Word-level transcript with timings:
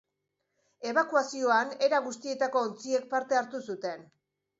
Ebakuazioan 0.91 1.73
era 1.87 1.99
guztietako 2.05 2.63
ontziek 2.69 3.05
parte 3.13 3.39
hartu 3.41 3.63
zuten. 3.67 4.09